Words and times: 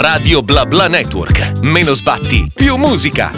Radio 0.00 0.40
Bla 0.40 0.64
Bla 0.64 0.88
Network. 0.88 1.60
Meno 1.60 1.92
sbatti, 1.92 2.50
più 2.54 2.76
musica. 2.76 3.32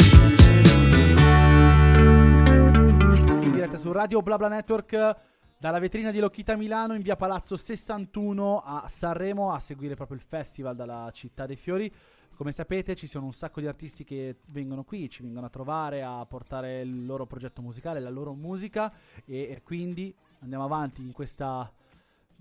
in 3.40 3.50
diretta 3.50 3.76
su 3.76 3.90
Radio 3.90 4.22
BlaBla 4.22 4.46
Network 4.46 5.16
dalla 5.58 5.80
vetrina 5.80 6.12
di 6.12 6.20
Locchita 6.20 6.54
Milano 6.54 6.94
in 6.94 7.02
via 7.02 7.16
Palazzo 7.16 7.56
61 7.56 8.62
a 8.64 8.84
Sanremo 8.86 9.52
a 9.52 9.58
seguire 9.58 9.96
proprio 9.96 10.16
il 10.16 10.22
festival 10.22 10.76
dalla 10.76 11.10
città 11.12 11.46
dei 11.46 11.56
fiori. 11.56 11.92
Come 12.36 12.52
sapete 12.52 12.94
ci 12.94 13.08
sono 13.08 13.24
un 13.24 13.32
sacco 13.32 13.60
di 13.60 13.66
artisti 13.66 14.04
che 14.04 14.36
vengono 14.46 14.84
qui, 14.84 15.10
ci 15.10 15.24
vengono 15.24 15.46
a 15.46 15.50
trovare, 15.50 16.04
a 16.04 16.24
portare 16.26 16.82
il 16.82 17.04
loro 17.04 17.26
progetto 17.26 17.60
musicale, 17.60 17.98
la 17.98 18.08
loro 18.08 18.34
musica 18.34 18.92
e 19.24 19.62
quindi 19.64 20.14
andiamo 20.42 20.62
avanti 20.62 21.02
in 21.02 21.10
questa, 21.10 21.68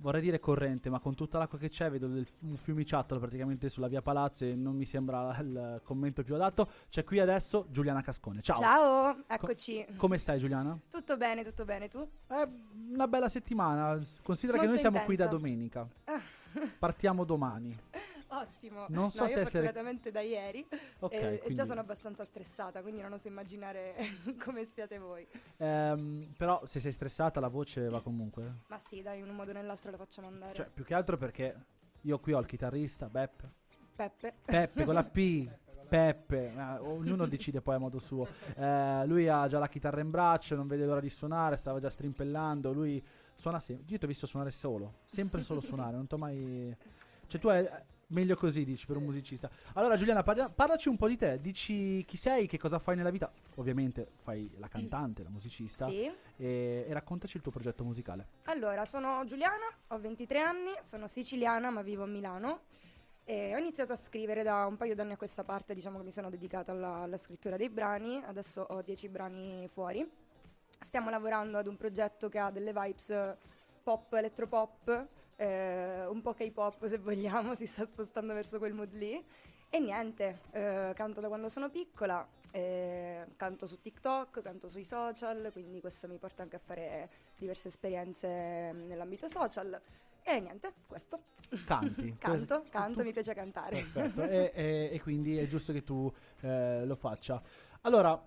vorrei 0.02 0.21
dire 0.21 0.39
corrente, 0.39 0.89
ma 0.89 0.99
con 0.99 1.15
tutta 1.15 1.38
l'acqua 1.38 1.57
che 1.57 1.70
c'è 1.70 1.89
vedo 1.89 2.07
del- 2.07 2.27
un 2.41 2.57
fiumiciattolo 2.57 3.20
praticamente 3.20 3.70
sulla 3.70 3.88
via 3.88 4.01
Palazzo 4.01 4.43
e 4.45 4.55
non 4.55 4.75
mi 4.75 4.86
sembra 4.86 5.37
il 5.39 5.79
commento 5.83 6.23
più 6.23 6.36
adatto. 6.36 6.69
C'è 6.89 7.04
qui 7.04 7.19
adesso 7.19 7.68
Giuliana 7.69 8.01
Cascone. 8.01 8.42
Ciao. 8.42 8.56
Ciao, 8.57 9.23
eccoci. 9.28 9.86
Come 9.95 10.18
stai 10.18 10.39
Giuliana? 10.39 10.78
Tutto 10.89 11.15
bene, 11.18 11.43
tutto 11.43 11.64
bene, 11.65 11.87
tu? 11.87 12.07
È 12.28 12.47
una 12.92 13.07
bella 13.07 13.29
settimana. 13.29 14.00
Considera 14.23 14.57
che 14.59 14.65
Molto 14.68 14.82
noi 14.82 14.92
siamo 14.92 15.06
qui 15.06 15.15
da 15.15 15.28
domenica. 15.28 15.87
Partiamo 16.79 17.23
domani. 17.23 17.78
Ottimo. 18.41 18.86
Non 18.89 19.11
so 19.11 19.21
no, 19.21 19.27
se 19.27 19.33
io 19.36 19.39
essere- 19.41 19.63
fortunatamente 19.65 20.11
da 20.11 20.21
ieri 20.21 20.65
Ok, 21.00 21.13
e, 21.13 21.18
e 21.18 21.37
quindi- 21.37 21.54
già 21.55 21.65
sono 21.65 21.79
abbastanza 21.79 22.25
stressata, 22.25 22.81
quindi 22.81 23.01
non 23.01 23.14
oso 23.14 23.27
immaginare 23.27 23.95
come 24.43 24.64
stiate 24.65 24.97
voi. 24.97 25.27
Ehm, 25.57 26.31
però 26.37 26.61
se 26.65 26.79
sei 26.79 26.91
stressata 26.91 27.39
la 27.39 27.47
voce 27.47 27.87
va 27.89 28.01
comunque. 28.01 28.59
Ma 28.67 28.79
sì, 28.79 29.01
dai, 29.01 29.19
in 29.19 29.29
un 29.29 29.36
modo 29.36 29.51
o 29.51 29.54
nell'altro 29.54 29.91
la 29.91 29.97
facciamo 29.97 30.27
andare. 30.27 30.54
Cioè, 30.54 30.69
più 30.73 30.83
che 30.83 30.93
altro 30.93 31.17
perché 31.17 31.55
io 32.02 32.19
qui 32.19 32.33
ho 32.33 32.39
il 32.39 32.45
chitarrista, 32.45 33.08
Beppe. 33.08 33.52
Peppe. 33.95 34.33
Peppe 34.44 34.86
con 34.86 34.94
la 34.94 35.03
P. 35.03 35.50
Peppe, 35.92 36.53
eh, 36.55 36.78
ognuno 36.80 37.26
decide 37.28 37.59
poi 37.59 37.76
a 37.76 37.78
modo 37.78 38.00
suo. 38.00 38.26
Eh, 38.55 39.05
lui 39.05 39.28
ha 39.28 39.45
già 39.50 39.59
la 39.59 39.67
chitarra 39.67 40.00
in 40.00 40.09
braccio, 40.09 40.55
non 40.55 40.66
vede 40.66 40.86
l'ora 40.86 41.02
di 41.02 41.09
suonare, 41.09 41.58
stava 41.58 41.81
già 41.81 41.89
strimpellando. 41.89 42.72
Lui 42.72 43.03
suona 43.36 43.59
sempre. 43.59 43.92
Io 43.92 43.98
ti 43.98 44.05
ho 44.05 44.08
visto 44.08 44.26
suonare 44.26 44.52
solo, 44.52 45.00
sempre 45.03 45.42
solo 45.42 45.59
suonare, 45.61 45.98
non 45.98 46.08
ti 46.08 46.14
ho 46.14 46.17
mai. 46.17 46.73
Cioè, 47.28 47.42
tu 47.42 47.50
è 47.50 47.83
meglio 48.12 48.36
così, 48.36 48.64
dici, 48.64 48.86
per 48.86 48.98
un 48.98 49.04
musicista. 49.04 49.50
Allora, 49.73 49.95
Giuliana, 49.95 50.23
parla- 50.23 50.50
parlaci 50.50 50.88
un 50.88 50.98
po' 50.98 51.08
di 51.08 51.17
te. 51.17 51.40
Dici 51.42 52.04
chi 52.06 52.17
sei, 52.17 52.48
che 52.48 52.58
cosa 52.58 52.80
fai 52.80 52.95
nella 52.95 53.09
vita. 53.09 53.31
Ovviamente 53.56 54.08
fai 54.22 54.50
la 54.58 54.67
cantante, 54.67 55.23
la 55.23 55.30
musicista. 55.30 55.86
Sì. 55.88 56.12
E, 56.38 56.86
e 56.88 56.94
raccontaci 56.94 57.38
il 57.38 57.44
tuo 57.44 57.52
progetto 57.52 57.84
musicale. 57.84 58.28
Allora, 58.45 58.86
sono 58.86 59.23
Giuliana, 59.26 59.66
ho 59.89 60.00
23 60.00 60.39
anni, 60.39 60.72
sono 60.84 61.08
siciliana 61.08 61.70
ma 61.70 61.82
vivo 61.82 62.04
a 62.04 62.08
Milano 62.08 62.62
e 63.23 63.54
ho 63.54 63.58
iniziato 63.58 63.94
a 63.94 63.95
scrivere 63.95 64.44
da 64.44 64.66
un 64.66 64.78
paio 64.78 64.95
d'anni 64.95 65.14
a 65.14 65.17
questa 65.17 65.44
parte, 65.44 65.73
diciamo 65.73 65.98
che 65.98 66.04
mi 66.04 66.12
sono 66.12 66.30
dedicata 66.30 66.72
alla, 66.72 66.95
alla 67.04 67.17
scrittura 67.17 67.56
dei 67.56 67.70
brani, 67.70 68.22
adesso 68.26 68.62
ho 68.62 68.82
10 68.82 69.08
brani 69.09 69.67
fuori. 69.72 70.09
Stiamo 70.80 71.09
lavorando 71.09 71.58
ad 71.58 71.67
un 71.67 71.78
progetto 71.78 72.28
che 72.28 72.39
ha 72.39 72.50
delle 72.50 72.73
vibes 72.73 73.36
pop, 73.84 74.12
elettropop, 74.14 75.08
eh, 75.42 76.06
un 76.06 76.22
po' 76.22 76.34
K-pop 76.34 76.86
se 76.86 77.00
vogliamo, 77.00 77.56
si 77.56 77.66
sta 77.66 77.84
spostando 77.86 78.34
verso 78.34 78.59
quel 78.59 78.73
mood 78.73 78.94
lì. 78.94 79.23
E 79.73 79.80
niente, 79.80 80.42
eh, 80.52 80.92
canto 80.94 81.22
da 81.22 81.30
quando 81.30 81.48
sono 81.48 81.70
piccola, 81.70 82.28
eh, 82.52 83.25
canto 83.38 83.66
su 83.66 83.80
TikTok, 83.80 84.42
canto 84.42 84.67
sui 84.67 84.83
social, 84.83 85.50
quindi 85.53 85.80
questo 85.80 86.08
mi 86.09 86.17
porta 86.17 86.44
anche 86.44 86.58
a 86.58 86.59
fare 86.59 87.09
diverse 87.38 87.70
esperienze 87.70 88.73
mm, 88.73 88.88
nell'ambito 88.88 89.28
social. 89.30 89.81
E 90.23 90.39
niente, 90.39 90.73
questo. 90.86 91.23
Canti. 91.66 92.16
Canto, 92.20 92.66
canto, 92.70 92.98
tu- 93.00 93.03
mi 93.03 93.14
piace 93.14 93.33
cantare. 93.33 93.83
Perfetto, 93.92 94.23
e, 94.23 94.52
e- 94.53 94.89
e 94.92 95.02
quindi 95.02 95.38
è 95.38 95.48
giusto 95.48 95.72
che 95.72 95.83
tu 95.83 96.14
eh, 96.42 96.86
lo 96.86 96.95
faccia. 96.95 97.42
Allora, 97.81 98.22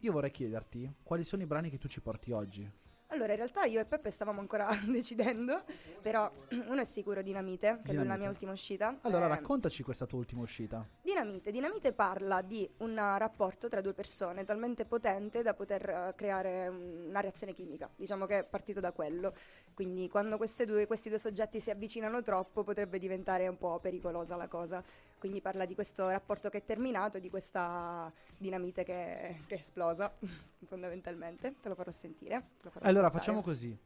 io 0.00 0.12
vorrei 0.12 0.30
chiederti 0.30 0.92
quali 1.02 1.24
sono 1.24 1.42
i 1.42 1.46
brani 1.46 1.70
che 1.70 1.78
tu 1.78 1.88
ci 1.88 2.00
porti 2.00 2.30
oggi. 2.30 2.70
Allora, 3.10 3.30
in 3.32 3.38
realtà 3.38 3.64
io 3.64 3.80
e 3.80 3.86
Peppe 3.86 4.10
stavamo 4.10 4.38
ancora 4.40 4.68
decidendo, 4.86 5.62
però 6.02 6.30
uno 6.68 6.80
è 6.80 6.84
sicuro 6.84 7.22
Dinamite, 7.22 7.80
che 7.82 7.92
è 7.92 7.94
la 7.94 8.02
Dinamite. 8.02 8.18
mia 8.18 8.28
ultima 8.28 8.52
uscita. 8.52 8.98
Allora, 9.00 9.24
Eh, 9.24 9.28
raccontaci 9.28 9.82
questa 9.82 10.04
tua 10.04 10.18
ultima 10.18 10.42
uscita. 10.42 10.86
Dinamite. 11.00 11.50
Dinamite 11.50 11.94
parla 11.94 12.42
di 12.42 12.68
un 12.78 12.94
rapporto 13.16 13.68
tra 13.68 13.80
due 13.80 13.94
persone 13.94 14.44
talmente 14.44 14.84
potente 14.84 15.40
da 15.42 15.54
poter 15.54 15.88
eh, 15.88 16.12
creare 16.16 16.68
un- 16.68 17.06
una 17.08 17.20
reazione 17.20 17.54
chimica. 17.54 17.88
Diciamo 17.96 18.26
che 18.26 18.40
è 18.40 18.44
partito 18.44 18.78
da 18.78 18.92
quello. 18.92 19.32
Quindi 19.72 20.06
quando 20.08 20.36
queste 20.36 20.66
due- 20.66 20.86
questi 20.86 21.08
due 21.08 21.18
soggetti 21.18 21.60
si 21.60 21.70
avvicinano 21.70 22.20
troppo 22.20 22.62
potrebbe 22.62 22.98
diventare 22.98 23.48
un 23.48 23.56
po' 23.56 23.78
pericolosa 23.80 24.36
la 24.36 24.48
cosa. 24.48 24.82
Quindi 25.18 25.40
parla 25.40 25.64
di 25.64 25.74
questo 25.74 26.08
rapporto 26.08 26.48
che 26.48 26.58
è 26.58 26.64
terminato 26.64 27.16
e 27.16 27.20
di 27.20 27.28
questa 27.30 28.12
dinamite 28.36 28.84
che, 28.84 29.40
che 29.46 29.54
è 29.56 29.58
esplosa, 29.58 30.12
fondamentalmente. 30.66 31.56
Te 31.60 31.68
lo 31.68 31.74
farò 31.74 31.90
sentire. 31.90 32.34
te 32.58 32.64
lo 32.64 32.70
farò 32.70 32.86
Allora, 32.86 33.06
ascoltare. 33.08 33.18
facciamo 33.18 33.42
così. 33.42 33.76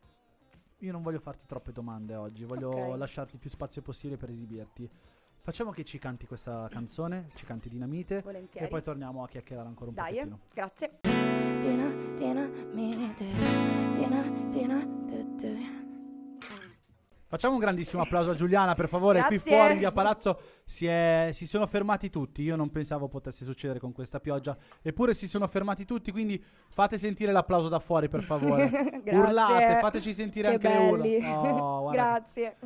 Io 0.78 0.92
non 0.92 1.02
voglio 1.02 1.20
farti 1.20 1.46
troppe 1.46 1.72
domande 1.72 2.14
oggi, 2.16 2.44
voglio 2.44 2.68
Ok. 2.70 2.96
lasciarti 2.98 3.34
il 3.34 3.40
più 3.40 3.48
spazio 3.50 3.82
possibile 3.82 4.16
per 4.18 4.28
esibirti. 4.30 4.90
Facciamo 5.40 5.70
che 5.72 5.84
ci 5.84 5.98
canti 5.98 6.26
questa 6.26 6.68
canzone, 6.70 7.30
ci 7.34 7.44
canti 7.46 7.68
Dinamite 7.68 8.20
Volentieri. 8.22 8.66
e 8.66 8.68
poi 8.68 8.82
torniamo 8.82 9.22
a 9.24 9.28
chiacchierare 9.28 9.66
ancora 9.68 9.90
un 9.90 9.94
Dai, 9.96 10.18
eh, 10.18 10.26
pochettino. 10.26 10.38
grazie. 10.52 10.98
Tina, 11.60 12.14
tina, 12.14 12.48
minite, 12.72 13.24
tina, 13.94 14.22
tina, 14.50 14.80
tu, 14.80 14.88
tu. 14.96 15.01
Facciamo 17.32 17.54
un 17.54 17.60
grandissimo 17.60 18.02
applauso 18.02 18.32
a 18.32 18.34
Giuliana, 18.34 18.74
per 18.74 18.88
favore. 18.88 19.22
Qui 19.22 19.36
Grazie. 19.36 19.56
fuori 19.56 19.72
in 19.72 19.78
via 19.78 19.90
Palazzo 19.90 20.38
si, 20.66 20.84
è- 20.84 21.30
si 21.32 21.46
sono 21.46 21.66
fermati 21.66 22.10
tutti. 22.10 22.42
Io 22.42 22.56
non 22.56 22.70
pensavo 22.70 23.08
potesse 23.08 23.46
succedere 23.46 23.78
con 23.78 23.90
questa 23.92 24.20
pioggia, 24.20 24.54
eppure 24.82 25.14
si 25.14 25.26
sono 25.26 25.46
fermati 25.46 25.86
tutti. 25.86 26.12
Quindi 26.12 26.44
fate 26.68 26.98
sentire 26.98 27.32
l'applauso 27.32 27.70
da 27.70 27.78
fuori, 27.78 28.10
per 28.10 28.22
favore. 28.22 28.68
Urlate, 29.10 29.78
fateci 29.80 30.12
sentire 30.12 30.58
Che 30.58 30.68
anche 30.68 30.68
belli. 31.00 31.24
uno. 31.24 31.40
Oh, 31.56 31.80
guarda. 31.80 32.02
Grazie. 32.02 32.56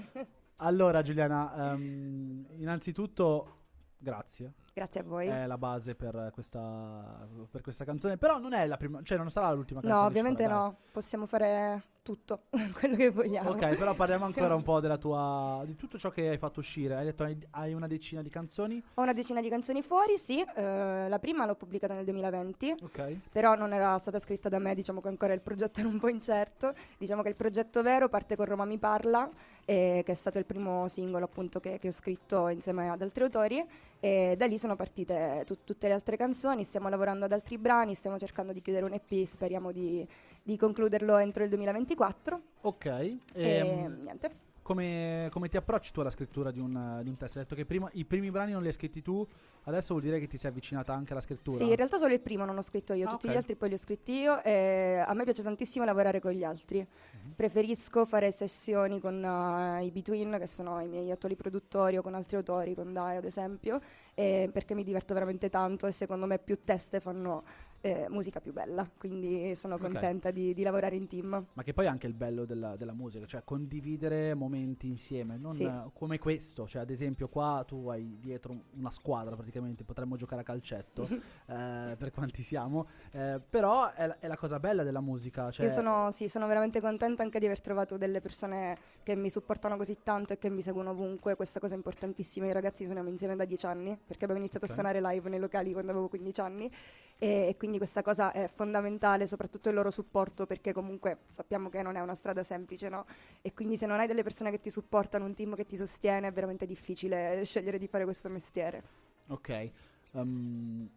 Allora, 0.57 1.01
Giuliana, 1.01 1.71
ehm, 1.75 2.47
innanzitutto, 2.57 3.59
grazie. 3.97 4.55
Grazie 4.75 5.01
a 5.01 5.05
voi. 5.05 5.29
È 5.29 5.47
la 5.47 5.59
base 5.59 5.95
per 5.95 6.31
questa, 6.33 7.25
per 7.49 7.61
questa 7.61 7.85
canzone. 7.85 8.17
Però 8.17 8.39
non 8.41 8.53
è 8.53 8.67
la 8.67 8.77
prima, 8.77 9.01
cioè 9.05 9.17
non 9.17 9.31
sarà 9.31 9.53
l'ultima 9.53 9.81
canzone. 9.81 10.01
no, 10.03 10.09
ovviamente 10.09 10.49
no, 10.49 10.79
possiamo 10.91 11.27
fare 11.27 11.85
tutto 12.07 12.43
quello 12.79 12.95
che 12.95 13.11
vogliamo. 13.11 13.51
Ok, 13.51 13.77
però 13.77 13.93
parliamo 13.95 14.25
ancora 14.27 14.55
un 14.55 14.63
po' 14.63 14.79
della 14.79 14.97
tua. 14.97 15.63
di 15.67 15.75
tutto 15.75 15.99
ciò 15.99 16.09
che 16.11 16.29
hai 16.29 16.39
fatto 16.39 16.61
uscire. 16.61 16.95
Hai 16.95 17.05
detto 17.05 17.25
hai, 17.25 17.37
hai 17.51 17.75
una 17.75 17.89
decina 17.89 18.23
di 18.23 18.31
canzoni. 18.31 18.81
Ho 18.95 19.03
una 19.03 19.13
decina 19.13 19.41
di 19.41 19.49
canzoni 19.49 19.83
fuori, 19.83 20.17
sì. 20.17 20.41
eh, 20.41 21.09
la 21.09 21.19
prima 21.19 21.45
l'ho 21.47 21.57
pubblicata 21.57 21.95
nel 21.95 22.05
2020, 22.05 22.75
Ok. 22.83 23.17
però 23.33 23.57
non 23.57 23.73
era 23.73 23.99
stata 23.99 24.21
scritta 24.21 24.49
da 24.49 24.61
me, 24.61 24.75
diciamo 24.77 25.01
che 25.01 25.09
ancora 25.09 25.33
il 25.33 25.41
progetto 25.41 25.81
era 25.81 25.89
un 25.89 25.99
po' 25.99 26.09
incerto. 26.09 26.73
Diciamo 26.97 27.23
che 27.23 27.31
il 27.31 27.35
progetto 27.37 27.83
vero 27.83 28.09
parte 28.09 28.37
con 28.37 28.45
Roma 28.45 28.65
mi 28.65 28.79
parla, 28.79 29.29
eh, 29.65 30.03
che 30.05 30.13
è 30.13 30.15
stato 30.15 30.39
il 30.39 30.47
primo 30.47 30.87
singolo 30.87 31.25
appunto 31.25 31.59
che, 31.59 31.79
che 31.81 31.89
ho 31.89 31.93
scritto 31.93 32.47
insieme 32.49 32.89
ad 32.89 33.03
altri 33.03 33.25
autori 33.25 33.65
e 33.99 34.35
da 34.39 34.47
lì 34.47 34.59
sono 34.59 34.77
partite 34.77 35.43
tut- 35.45 35.65
tutte 35.65 35.89
le 35.89 35.95
altre 35.95 36.17
canzoni, 36.17 36.63
stiamo 36.63 36.89
lavorando 36.89 37.25
ad 37.25 37.33
altri 37.33 37.59
brani, 37.59 37.95
stiamo 37.95 38.19
cercando 38.19 38.53
di 38.53 38.61
chiudere 38.61 38.85
un 38.85 38.93
EP, 38.93 39.25
speriamo 39.27 39.73
di, 39.73 40.07
di 40.47 40.57
concluderlo 40.57 41.17
entro 41.17 41.43
il 41.43 41.49
2024 41.49 42.41
Ok. 42.63 42.85
e 42.87 43.19
ehm, 43.33 44.01
niente. 44.03 44.31
come, 44.63 45.27
come 45.33 45.49
ti 45.49 45.57
approcci 45.57 45.91
tu 45.91 46.01
alla 46.01 46.11
scrittura 46.11 46.53
di 46.53 46.61
un, 46.61 47.01
di 47.03 47.09
un 47.09 47.17
testo? 47.17 47.39
Hai 47.39 47.45
detto 47.45 47.57
che 47.57 47.65
prima, 47.67 47.89
i 47.95 48.05
primi 48.05 48.31
brani 48.31 48.53
non 48.53 48.61
li 48.63 48.69
hai 48.69 48.73
scritti 48.73 49.03
tu, 49.03 49.27
adesso 49.65 49.89
vuol 49.95 50.03
dire 50.03 50.21
che 50.21 50.29
ti 50.29 50.37
sei 50.37 50.51
avvicinata 50.51 50.95
anche 50.95 51.11
alla 51.13 51.21
scrittura. 51.21 51.57
Sì, 51.57 51.69
in 51.69 51.75
realtà 51.75 51.99
solo 51.99 52.13
il 52.15 52.21
primo 52.21 52.45
non 52.45 52.57
ho 52.57 52.63
scritto 52.63 52.93
io, 52.93 53.09
Ah, 53.09 53.11
tutti 53.11 53.27
ok. 53.27 53.33
gli 53.33 53.37
altri 53.37 53.57
poi 53.57 53.69
li 53.71 53.75
ho 53.75 53.79
scritti 53.79 54.13
io 54.13 54.41
e 54.45 55.03
a 55.05 55.13
me 55.15 55.25
piace 55.25 55.43
tantissimo 55.43 55.85
lavorare 55.85 56.21
con 56.21 56.31
gli 56.31 56.45
altri. 56.45 56.79
Mhm. 56.79 57.33
Preferisco 57.35 58.05
fare 58.07 58.31
sessioni 58.31 59.01
con 59.01 59.23
eh, 59.23 59.85
i 59.85 59.91
Between, 59.91 60.37
che 60.39 60.47
sono 60.47 60.81
i 60.81 60.87
miei 60.87 61.11
attuali 61.11 61.35
produttori, 61.35 61.97
o 61.97 62.03
con 62.03 62.15
altri 62.15 62.37
autori, 62.37 62.75
con 62.75 62.93
Dai 62.93 63.17
ad 63.17 63.25
esempio, 63.25 63.81
perché 64.15 64.75
mi 64.75 64.85
diverto 64.85 65.13
veramente 65.13 65.49
tanto 65.51 65.87
e 65.87 65.93
secondo 65.93 66.25
me 66.27 66.39
più 66.39 66.63
teste 66.65 67.01
fanno 67.01 67.43
eh, 67.87 68.09
musica 68.09 68.41
più 68.41 68.53
bella, 68.53 68.89
quindi 68.99 69.55
sono 69.55 69.79
contenta 69.79 70.31
di, 70.31 70.53
di 70.55 70.63
lavorare 70.63 70.97
in 70.97 71.07
team. 71.07 71.47
Ma 71.53 71.63
che 71.63 71.73
poi 71.73 71.85
è 71.87 71.89
anche 71.89 72.07
il 72.07 72.15
bello 72.15 72.45
della, 72.45 72.77
della 72.77 72.93
musica, 72.93 73.27
cioè 73.27 73.43
condividere 73.45 74.35
momenti 74.35 74.87
insieme, 74.89 75.37
non 75.37 75.53
Sì. 75.53 75.71
come 75.93 76.19
questo, 76.19 76.67
cioè 76.67 76.83
ad 76.83 76.91
esempio 76.91 77.29
qua 77.29 77.65
tu 77.67 77.89
hai 77.89 78.19
dietro 78.21 78.57
una 78.77 78.91
squadra 78.91 79.37
praticamente, 79.37 79.85
potremmo 79.85 80.17
giocare 80.17 80.41
a 80.43 80.45
calcetto 80.45 81.07
eh, 81.47 81.95
per 81.97 82.11
quanti 82.13 82.43
siamo, 82.43 82.87
eh, 83.13 83.41
però 83.49 83.91
è, 83.93 84.07
la- 84.07 84.19
è 84.19 84.27
la 84.27 84.37
cosa 84.37 84.59
bella 84.59 84.83
della 84.83 85.01
musica, 85.01 85.51
cioè 85.51 85.67
Io 85.67 85.73
sono, 85.73 86.11
sì, 86.11 86.29
sono 86.29 86.47
veramente 86.47 86.81
contenta 86.81 87.23
anche 87.23 87.39
di 87.39 87.47
aver 87.47 87.61
trovato 87.61 87.97
delle 87.97 88.21
persone 88.21 88.77
che 89.03 89.15
mi 89.15 89.31
supportano 89.31 89.77
così 89.77 89.99
tanto 90.03 90.33
e 90.33 90.39
che 90.39 90.51
mi 90.51 90.63
seguono 90.63 90.91
ovunque. 90.91 91.37
Questa 91.37 91.61
cosa 91.61 91.75
è 91.75 91.77
importantissima. 91.77 92.47
I 92.47 92.53
ragazzi 92.53 92.85
suoniamo 92.85 93.09
insieme 93.09 93.37
da 93.37 93.45
dieci 93.45 93.67
anni 93.67 93.97
perché 93.97 94.25
abbiamo 94.25 94.41
iniziato 94.41 94.65
Ok. 94.67 94.71
a 94.73 94.75
suonare 94.75 95.01
live 95.01 95.29
nei 95.29 95.39
locali 95.39 95.73
quando 95.73 95.93
avevo 95.93 96.09
15 96.09 96.41
anni 96.41 96.71
e, 97.19 97.49
e 97.49 97.57
quindi 97.57 97.79
questa 97.79 98.03
cosa 98.03 98.33
è 98.33 98.49
fondamentale, 98.49 99.27
soprattutto 99.27 99.69
il 99.69 99.75
loro 99.75 99.91
supporto 99.91 100.47
perché 100.47 100.73
comunque 100.73 101.21
sappiamo 101.29 101.69
che 101.69 101.83
non 101.83 101.97
è 101.97 102.01
una 102.01 102.15
strada 102.15 102.43
semplice, 102.43 102.89
no? 102.89 103.07
E 103.41 103.55
quindi 103.55 103.77
se 103.77 103.87
non 103.87 103.99
hai 103.99 104.07
delle 104.07 104.23
persone 104.23 104.51
che 104.51 104.61
ti 104.61 104.71
supportano, 104.71 105.25
un 105.25 105.35
team 105.35 105.55
che 105.55 105.65
ti 105.65 105.77
sostiene, 105.77 106.29
è 106.29 106.33
veramente 106.33 106.67
difficile 106.67 107.43
scegliere 107.45 107.79
di 107.79 107.87
fare 107.87 108.05
questo 108.05 108.29
mestiere. 108.29 108.83
Ok. 109.29 109.71
Um, 110.13 110.89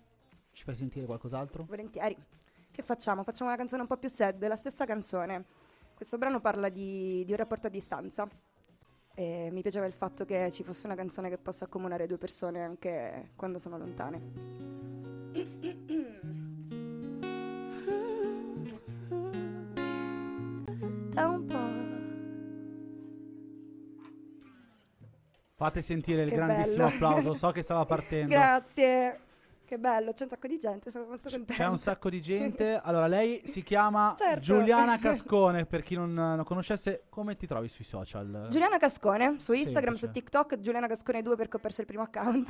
ci 0.51 0.63
fai 0.63 0.75
sentire 0.75 1.05
qualcos'altro? 1.05 1.65
Volentieri. 1.67 2.17
Che 2.71 2.81
facciamo? 2.81 3.23
Facciamo 3.23 3.49
una 3.49 3.57
canzone 3.57 3.81
un 3.81 3.87
po' 3.87 3.97
più 3.97 4.09
sad, 4.09 4.45
la 4.45 4.55
stessa 4.55 4.85
canzone. 4.85 5.45
Questo 5.95 6.17
brano 6.17 6.39
parla 6.39 6.69
di, 6.69 7.23
di 7.25 7.31
un 7.31 7.37
rapporto 7.37 7.67
a 7.67 7.69
distanza. 7.69 8.27
E 9.15 9.49
mi 9.51 9.61
piaceva 9.61 9.85
il 9.85 9.93
fatto 9.93 10.23
che 10.23 10.49
ci 10.51 10.63
fosse 10.63 10.85
una 10.85 10.95
canzone 10.95 11.29
che 11.29 11.37
possa 11.37 11.65
accomunare 11.65 12.07
due 12.07 12.17
persone 12.17 12.63
anche 12.63 13.31
quando 13.35 13.57
sono 13.57 13.77
lontane. 13.77 14.88
Fate 25.59 25.81
sentire 25.81 26.23
il 26.23 26.29
Che 26.29 26.35
grandissimo 26.37 26.85
bello. 26.85 27.07
applauso, 27.07 27.33
so 27.33 27.51
che 27.51 27.61
stava 27.61 27.83
partendo. 27.85 28.29
Grazie. 28.33 29.19
Che 29.65 29.77
bello, 29.77 30.13
c'è 30.13 30.23
un 30.23 30.29
sacco 30.29 30.47
di 30.47 30.57
gente, 30.57 30.89
sono 30.89 31.05
molto 31.05 31.29
contenta. 31.29 31.53
C'è 31.53 31.67
un 31.67 31.77
sacco 31.77 32.09
di 32.09 32.21
gente. 32.21 32.79
Allora, 32.81 33.05
lei 33.07 33.41
si 33.43 33.61
chiama 33.61 34.13
Certo. 34.17 34.39
Giuliana 34.39 34.97
Cascone. 35.03 35.65
Per 35.65 35.83
chi 35.83 35.95
non, 35.95 36.11
non 36.13 36.43
conoscesse, 36.45 37.03
come 37.09 37.35
ti 37.35 37.45
trovi 37.45 37.67
sui 37.67 37.83
social? 37.83 38.47
Giuliana 38.49 38.77
Cascone 38.77 39.35
su 39.37 39.51
Instagram, 39.51 39.95
Semplice. 39.95 40.05
su 40.05 40.11
TikTok, 40.11 40.59
Giuliana 40.61 40.87
Cascone 40.87 41.21
2 41.21 41.35
perché 41.35 41.57
ho 41.57 41.59
perso 41.59 41.81
il 41.81 41.87
primo 41.87 42.03
account. 42.03 42.49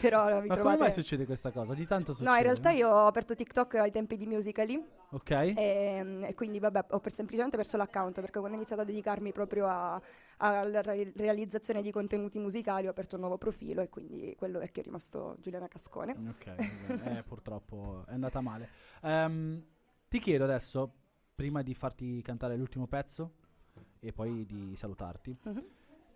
Però 0.00 0.26
mi 0.26 0.32
Ma 0.32 0.40
come 0.40 0.48
trovate. 0.48 0.78
mai 0.78 0.90
succede 0.90 1.24
questa 1.24 1.50
cosa? 1.52 1.72
Ogni 1.72 1.86
tanto 1.86 2.12
succede. 2.12 2.28
No, 2.30 2.36
in 2.36 2.42
realtà 2.42 2.70
io 2.70 2.90
ho 2.90 3.06
aperto 3.06 3.34
TikTok 3.34 3.76
ai 3.76 3.90
tempi 3.92 4.16
di 4.18 4.26
Musically 4.26 4.84
Ok. 5.14 5.30
e, 5.30 6.18
e 6.22 6.34
quindi 6.34 6.58
vabbè, 6.58 6.86
ho 6.90 6.98
per- 7.00 7.12
semplicemente 7.12 7.56
perso 7.56 7.76
l'account 7.76 8.20
perché 8.20 8.38
quando 8.38 8.50
ho 8.56 8.58
iniziato 8.58 8.82
a 8.82 8.84
dedicarmi 8.84 9.32
proprio 9.32 9.66
a- 9.66 10.00
alla 10.38 10.82
re- 10.82 11.12
realizzazione 11.14 11.82
di 11.82 11.92
contenuti 11.92 12.38
musicali 12.40 12.86
ho 12.88 12.90
aperto 12.90 13.14
un 13.14 13.20
nuovo 13.20 13.38
profilo 13.38 13.80
e 13.80 13.88
quindi 13.88 14.34
quello 14.36 14.58
è 14.58 14.70
che 14.72 14.80
è 14.80 14.84
rimasto 14.84 15.36
Giuliana 15.40 15.68
Cascone. 15.68 16.16
Ok, 16.28 16.46
eh, 16.46 17.22
purtroppo 17.26 18.04
è 18.08 18.12
andata 18.12 18.40
male. 18.40 18.68
Ehm, 19.02 19.64
ti 20.08 20.18
chiedo 20.18 20.44
adesso, 20.44 20.92
prima 21.34 21.62
di 21.62 21.74
farti 21.74 22.20
cantare 22.22 22.56
l'ultimo 22.56 22.86
pezzo 22.86 23.34
e 24.00 24.12
poi 24.12 24.44
di 24.44 24.74
salutarti, 24.76 25.36
Mhm. 25.44 25.64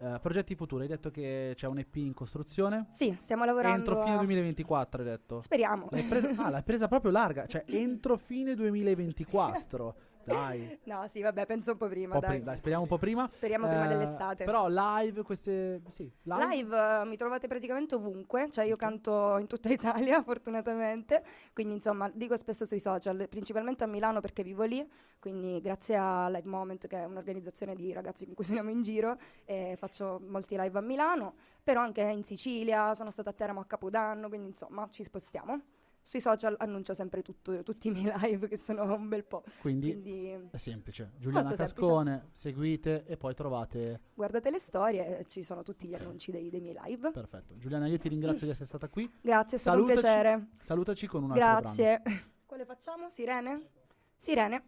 Eh, 0.00 0.18
progetti 0.20 0.54
futuri. 0.54 0.82
Hai 0.82 0.88
detto 0.88 1.10
che 1.10 1.52
c'è 1.54 1.66
un 1.66 1.78
EP 1.78 1.96
in 1.96 2.14
costruzione. 2.14 2.86
Sì, 2.90 3.14
stiamo 3.18 3.44
lavorando 3.44 3.78
Entro 3.78 4.02
fine 4.02 4.14
a- 4.14 4.18
2024, 4.18 5.02
hai 5.02 5.08
detto. 5.08 5.40
Speriamo. 5.40 5.88
L'hai 5.90 6.02
presa, 6.02 6.30
ah, 6.44 6.50
l'hai 6.50 6.62
presa 6.62 6.88
proprio 6.88 7.10
larga, 7.10 7.46
cioè 7.46 7.64
entro 7.68 8.16
fine 8.16 8.54
2024. 8.54 9.94
Dai. 10.28 10.78
No, 10.88 11.06
sì, 11.06 11.20
vabbè, 11.20 11.44
penso 11.46 11.72
un 11.72 11.76
po' 11.76 11.88
prima, 11.88 12.14
Un 12.14 12.20
po' 12.20 12.26
dai. 12.26 12.36
pri- 12.36 12.44
dai, 12.44 12.56
speriamo 12.56 12.82
un 12.84 12.88
po' 12.88 12.98
prima. 12.98 13.26
Speriamo 13.26 13.66
prima 13.66 13.84
Eh, 13.84 13.88
dell'estate. 13.88 14.44
Però 14.44 14.66
live, 14.68 15.22
queste... 15.22 15.82
Sì, 15.90 16.10
live. 16.22 16.46
Live 16.46 16.76
eh, 16.76 17.04
mi 17.04 17.16
trovate 17.16 17.46
praticamente 17.46 17.94
ovunque, 17.96 18.48
cioè 18.50 18.64
io 18.64 18.76
canto 18.76 19.36
in 19.38 19.46
tutta 19.46 19.68
Italia 19.72 20.22
fortunatamente, 20.22 21.22
quindi 21.52 21.74
insomma 21.74 22.08
dico 22.12 22.36
spesso 22.36 22.64
sui 22.64 22.80
social, 22.80 23.26
principalmente 23.28 23.84
a 23.84 23.86
Milano 23.86 24.20
perché 24.20 24.42
vivo 24.42 24.64
lì, 24.64 24.86
quindi 25.18 25.60
grazie 25.60 25.96
a 25.96 26.28
Live 26.28 26.48
Moment 26.48 26.86
che 26.86 26.98
è 27.02 27.04
un'organizzazione 27.04 27.74
di 27.74 27.92
ragazzi 27.92 28.24
con 28.24 28.34
cui 28.34 28.44
suoniamo 28.44 28.70
in 28.70 28.82
giro, 28.82 29.16
eh, 29.44 29.76
faccio 29.78 30.20
molti 30.26 30.56
live 30.58 30.78
a 30.78 30.82
Milano, 30.82 31.34
però 31.62 31.80
anche 31.82 32.02
in 32.02 32.24
Sicilia, 32.24 32.94
sono 32.94 33.10
stata 33.10 33.30
a 33.30 33.32
Teramo 33.34 33.60
a 33.60 33.64
Capodanno, 33.66 34.28
quindi 34.28 34.48
insomma 34.48 34.88
ci 34.90 35.02
spostiamo. 35.04 35.60
Sui 36.00 36.20
social 36.20 36.54
annuncio 36.58 36.94
sempre 36.94 37.20
tutto- 37.22 37.62
tutti 37.62 37.88
i 37.88 37.90
miei 37.90 38.10
live 38.20 38.48
che 38.48 38.56
sono 38.56 38.82
un 38.94 39.08
bel 39.08 39.24
po', 39.24 39.42
Quindi 39.60 39.90
quindi 39.90 40.48
è 40.50 40.56
semplice. 40.56 41.12
Giuliana 41.18 41.48
Molto 41.48 41.64
semplice. 41.64 41.86
Cascone, 41.86 42.28
seguite 42.32 43.04
e 43.04 43.16
poi 43.18 43.34
trovate... 43.34 44.00
guardate 44.14 44.50
le 44.50 44.58
storie, 44.58 45.18
e 45.18 45.24
ci 45.26 45.42
sono 45.42 45.62
tutti 45.62 45.86
gli 45.86 45.94
annunci 45.94 46.30
dei, 46.30 46.48
dei 46.48 46.60
miei 46.60 46.76
live. 46.84 47.10
Perfetto. 47.10 47.56
Giuliana, 47.58 47.86
io 47.88 47.98
ti 47.98 48.08
ringrazio 48.08 48.46
di 48.46 48.52
essere 48.52 48.66
stata 48.66 48.88
qui. 48.88 49.10
Grazie, 49.20 49.58
è 49.58 49.60
stato 49.60 49.76
un 49.78 49.82
Salutaci. 49.84 50.06
piacere. 50.06 50.48
Salutaci 50.62 51.06
con 51.06 51.22
un 51.24 51.30
altro 51.32 51.44
brano. 51.44 51.60
Grazie. 51.60 52.02
Quale 52.46 52.64
facciamo? 52.64 53.10
Sirene? 53.10 53.68
Sirene. 54.16 54.64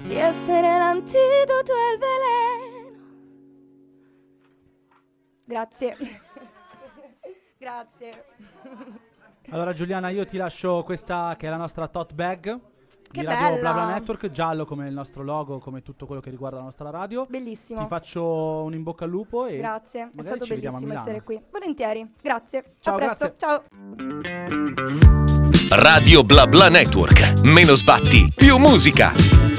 Di 0.05 0.15
essere 0.15 0.77
l'antidoto 0.77 1.71
al 1.71 1.97
veleno. 1.97 2.54
Grazie. 5.45 5.95
Grazie. 7.57 8.25
Allora 9.49 9.73
Giuliana, 9.73 10.09
io 10.09 10.25
ti 10.25 10.37
lascio 10.37 10.83
questa 10.83 11.35
che 11.37 11.47
è 11.47 11.49
la 11.49 11.57
nostra 11.57 11.87
tote 11.87 12.13
bag 12.15 12.59
Che 13.11 13.19
di 13.19 13.25
Radio 13.25 13.49
bella! 13.49 13.59
Blabla 13.59 13.93
Network, 13.93 14.31
giallo 14.31 14.65
come 14.65 14.87
il 14.87 14.93
nostro 14.93 15.23
logo, 15.23 15.59
come 15.59 15.81
tutto 15.81 16.05
quello 16.05 16.19
che 16.19 16.31
riguarda 16.31 16.57
la 16.57 16.63
nostra 16.63 16.89
radio. 16.89 17.25
Bellissimo. 17.29 17.81
Ti 17.81 17.87
faccio 17.87 18.63
un 18.63 18.73
in 18.73 18.83
bocca 18.83 19.05
al 19.05 19.11
lupo 19.11 19.45
e 19.45 19.57
Grazie, 19.57 20.11
è 20.15 20.21
stato 20.21 20.45
bellissimo 20.45 20.93
essere 20.93 21.21
qui. 21.23 21.41
Volentieri. 21.51 22.13
Grazie. 22.21 22.73
Ciao, 22.79 22.95
a 22.95 22.97
presto. 22.97 23.35
grazie. 23.37 23.37
Ciao. 23.37 23.63
Radio 25.69 26.23
Bla 26.23 26.47
Bla 26.47 26.69
Network. 26.69 27.41
Meno 27.43 27.75
sbatti, 27.75 28.31
più 28.35 28.57
musica. 28.57 29.54